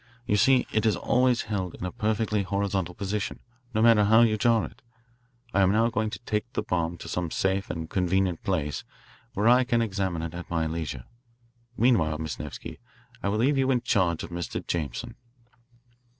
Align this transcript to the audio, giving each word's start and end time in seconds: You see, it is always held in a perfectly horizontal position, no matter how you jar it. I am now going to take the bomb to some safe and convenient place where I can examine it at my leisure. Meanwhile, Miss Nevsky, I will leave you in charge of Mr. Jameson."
You 0.25 0.35
see, 0.35 0.65
it 0.71 0.83
is 0.83 0.95
always 0.95 1.43
held 1.43 1.75
in 1.75 1.85
a 1.85 1.91
perfectly 1.91 2.41
horizontal 2.41 2.95
position, 2.95 3.39
no 3.71 3.83
matter 3.83 4.05
how 4.05 4.21
you 4.21 4.35
jar 4.35 4.65
it. 4.65 4.81
I 5.53 5.61
am 5.61 5.71
now 5.71 5.91
going 5.91 6.09
to 6.09 6.17
take 6.25 6.51
the 6.53 6.63
bomb 6.63 6.97
to 6.97 7.07
some 7.07 7.29
safe 7.29 7.69
and 7.69 7.87
convenient 7.87 8.41
place 8.41 8.83
where 9.35 9.47
I 9.47 9.63
can 9.63 9.79
examine 9.79 10.23
it 10.23 10.33
at 10.33 10.49
my 10.49 10.65
leisure. 10.65 11.05
Meanwhile, 11.77 12.17
Miss 12.17 12.39
Nevsky, 12.39 12.79
I 13.21 13.29
will 13.29 13.37
leave 13.37 13.59
you 13.59 13.69
in 13.69 13.81
charge 13.81 14.23
of 14.23 14.31
Mr. 14.31 14.65
Jameson." 14.65 15.17